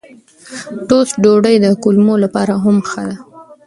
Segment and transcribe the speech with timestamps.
[0.87, 3.15] ټوسټ ډوډۍ د کولمو لپاره هم ښه ده.